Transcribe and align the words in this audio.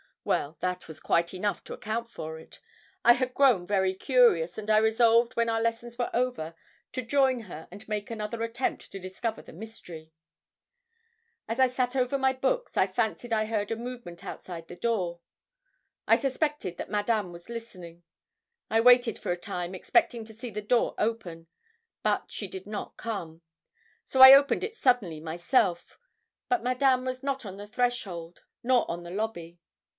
Well, 0.23 0.57
that 0.61 0.87
was 0.87 0.99
quite 0.99 1.31
enough 1.33 1.63
to 1.63 1.73
account 1.73 2.09
for 2.09 2.39
it. 2.39 2.59
I 3.03 3.13
had 3.13 3.33
grown 3.35 3.65
very 3.67 3.93
curious, 3.95 4.57
and 4.57 4.67
I 4.69 4.77
resolved 4.77 5.35
when 5.35 5.49
our 5.49 5.61
lessons 5.61 5.97
were 5.97 6.11
over 6.13 6.55
to 6.93 7.01
join 7.01 7.41
her 7.41 7.67
and 7.71 7.87
make 7.87 8.09
another 8.09 8.41
attempt 8.43 8.91
to 8.91 8.99
discover 8.99 9.41
the 9.41 9.53
mystery. 9.53 10.11
As 11.47 11.59
I 11.59 11.67
sat 11.67 11.95
over 11.95 12.17
my 12.19 12.33
books, 12.33 12.77
I 12.77 12.85
fancied 12.87 13.33
I 13.33 13.45
heard 13.45 13.71
a 13.71 13.75
movement 13.75 14.23
outside 14.23 14.67
the 14.67 14.75
door. 14.75 15.21
I 16.07 16.15
suspected 16.15 16.77
that 16.77 16.89
Madame 16.89 17.31
was 17.31 17.49
listening. 17.49 18.03
I 18.69 18.79
waited 18.81 19.17
for 19.19 19.31
a 19.31 19.37
time, 19.37 19.73
expecting 19.73 20.23
to 20.25 20.33
see 20.33 20.51
the 20.51 20.61
door 20.61 20.93
open, 20.99 21.47
but 22.03 22.25
she 22.31 22.47
did 22.47 22.67
not 22.67 22.97
come; 22.97 23.41
so 24.03 24.21
I 24.21 24.33
opened 24.33 24.63
it 24.63 24.75
suddenly 24.77 25.19
myself, 25.19 25.97
but 26.49 26.63
Madame 26.63 27.05
was 27.05 27.21
not 27.23 27.45
on 27.45 27.57
the 27.57 27.67
threshold 27.67 28.43
nor 28.63 28.89
on 28.89 29.03
the 29.03 29.11
lobby. 29.11 29.59